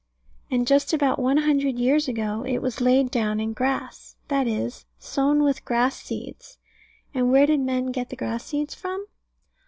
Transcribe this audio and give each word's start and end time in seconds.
And 0.49 0.65
just 0.65 0.93
about 0.93 1.19
one 1.19 1.37
hundred 1.37 1.77
years 1.77 2.07
ago 2.07 2.41
it 2.43 2.57
was 2.57 2.81
laid 2.81 3.11
down 3.11 3.39
in 3.39 3.53
grass; 3.53 4.15
that 4.29 4.47
is, 4.47 4.87
sown 4.97 5.43
with 5.43 5.63
grass 5.63 5.95
seeds. 6.01 6.57
And 7.13 7.31
where 7.31 7.45
did 7.45 7.59
men 7.59 7.91
get 7.91 8.09
the 8.09 8.15
grass 8.15 8.43
seeds 8.43 8.73
from? 8.73 9.05